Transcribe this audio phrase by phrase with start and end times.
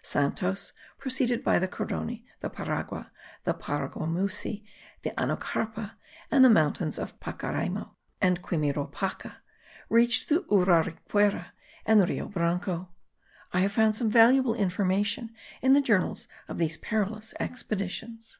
[0.00, 3.10] Santos, proceeding by the Carony, the Paragua,
[3.44, 4.64] the Paraguamusi,
[5.02, 5.96] the Anocapra,
[6.30, 9.42] and the mountains of Pacaraymo and Quimiropaca,
[9.90, 11.48] reached the Uraricuera
[11.84, 12.88] and the Rio Branco.
[13.52, 18.38] I found some valuable information in the journals of these perilous expeditions.